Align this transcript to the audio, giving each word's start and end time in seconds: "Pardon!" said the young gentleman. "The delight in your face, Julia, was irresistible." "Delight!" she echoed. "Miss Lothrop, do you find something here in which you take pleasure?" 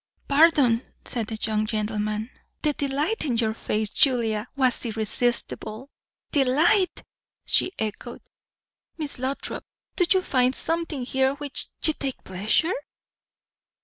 "Pardon!" 0.27 0.81
said 1.05 1.27
the 1.27 1.37
young 1.39 1.67
gentleman. 1.67 2.31
"The 2.63 2.73
delight 2.73 3.23
in 3.23 3.37
your 3.37 3.53
face, 3.53 3.91
Julia, 3.91 4.47
was 4.55 4.83
irresistible." 4.83 5.91
"Delight!" 6.31 7.03
she 7.45 7.71
echoed. 7.77 8.23
"Miss 8.97 9.19
Lothrop, 9.19 9.63
do 9.95 10.05
you 10.11 10.23
find 10.23 10.55
something 10.55 11.05
here 11.05 11.29
in 11.29 11.35
which 11.35 11.67
you 11.83 11.93
take 11.93 12.23
pleasure?" 12.23 12.73